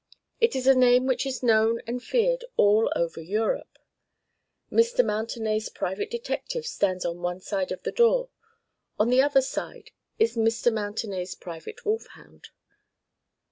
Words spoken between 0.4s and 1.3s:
is a name which